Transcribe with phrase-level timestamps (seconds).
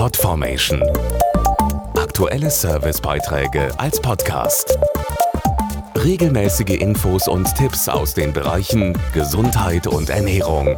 [0.00, 0.82] Podformation.
[1.94, 4.78] Aktuelle Servicebeiträge als Podcast.
[5.94, 10.74] Regelmäßige Infos und Tipps aus den Bereichen Gesundheit und Ernährung.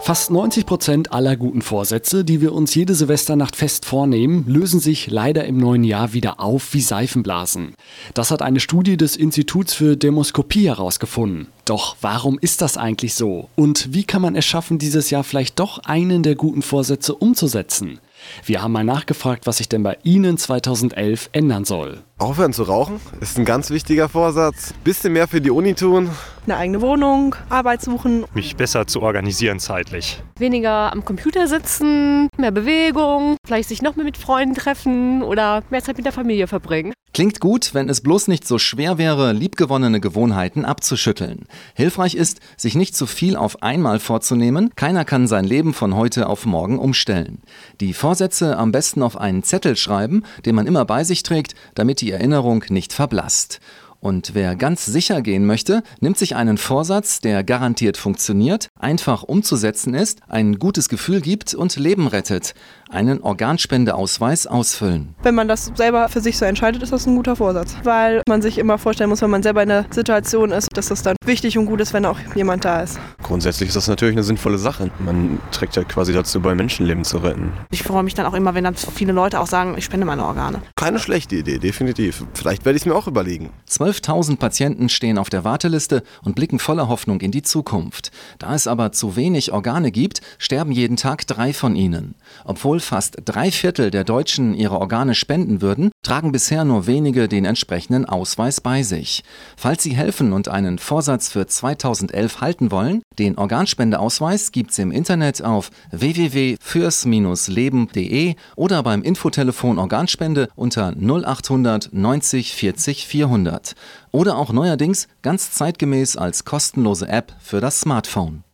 [0.00, 5.06] Fast 90 Prozent aller guten Vorsätze, die wir uns jede Silvesternacht fest vornehmen, lösen sich
[5.06, 7.76] leider im neuen Jahr wieder auf wie Seifenblasen.
[8.12, 11.46] Das hat eine Studie des Instituts für Demoskopie herausgefunden.
[11.64, 13.48] Doch warum ist das eigentlich so?
[13.56, 18.00] Und wie kann man es schaffen, dieses Jahr vielleicht doch einen der guten Vorsätze umzusetzen?
[18.44, 22.02] Wir haben mal nachgefragt, was sich denn bei Ihnen 2011 ändern soll.
[22.18, 24.74] Aufhören zu rauchen ist ein ganz wichtiger Vorsatz.
[24.84, 26.10] Bisschen mehr für die Uni tun.
[26.46, 28.24] Eine eigene Wohnung, Arbeit suchen.
[28.34, 30.22] Mich besser zu organisieren zeitlich.
[30.38, 35.82] Weniger am Computer sitzen, mehr Bewegung, vielleicht sich noch mehr mit Freunden treffen oder mehr
[35.82, 36.92] Zeit mit der Familie verbringen.
[37.14, 41.46] Klingt gut, wenn es bloß nicht so schwer wäre, liebgewonnene Gewohnheiten abzuschütteln.
[41.74, 44.70] Hilfreich ist, sich nicht zu viel auf einmal vorzunehmen.
[44.74, 47.40] Keiner kann sein Leben von heute auf morgen umstellen.
[47.80, 52.00] Die Vorsätze am besten auf einen Zettel schreiben, den man immer bei sich trägt, damit
[52.00, 53.60] die Erinnerung nicht verblasst.
[54.04, 59.94] Und wer ganz sicher gehen möchte, nimmt sich einen Vorsatz, der garantiert funktioniert, einfach umzusetzen
[59.94, 62.52] ist, ein gutes Gefühl gibt und Leben rettet.
[62.90, 65.14] Einen Organspendeausweis ausfüllen.
[65.22, 67.76] Wenn man das selber für sich so entscheidet, ist das ein guter Vorsatz.
[67.82, 71.02] Weil man sich immer vorstellen muss, wenn man selber in der Situation ist, dass das
[71.02, 73.00] dann wichtig und gut ist, wenn auch jemand da ist.
[73.22, 74.90] Grundsätzlich ist das natürlich eine sinnvolle Sache.
[74.98, 77.54] Man trägt ja quasi dazu bei, Menschenleben zu retten.
[77.70, 80.24] Ich freue mich dann auch immer, wenn dann viele Leute auch sagen, ich spende meine
[80.24, 80.60] Organe.
[80.76, 82.24] Keine schlechte Idee, definitiv.
[82.34, 83.48] Vielleicht werde ich es mir auch überlegen.
[83.94, 88.10] 12.000 Patienten stehen auf der Warteliste und blicken voller Hoffnung in die Zukunft.
[88.38, 92.14] Da es aber zu wenig Organe gibt, sterben jeden Tag drei von ihnen.
[92.44, 97.44] Obwohl fast drei Viertel der Deutschen ihre Organe spenden würden, tragen bisher nur wenige den
[97.44, 99.22] entsprechenden Ausweis bei sich.
[99.56, 105.42] Falls Sie helfen und einen Vorsatz für 2011 halten wollen, den Organspendeausweis gibt's im Internet
[105.42, 113.74] auf www.fürs-leben.de oder beim Infotelefon Organspende unter 0800 90 40 400
[114.12, 118.44] oder auch neuerdings ganz zeitgemäß als kostenlose App für das Smartphone.